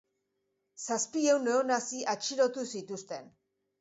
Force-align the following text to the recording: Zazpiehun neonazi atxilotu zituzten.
Zazpiehun 0.85 1.45
neonazi 1.49 2.01
atxilotu 2.15 2.67
zituzten. 2.77 3.31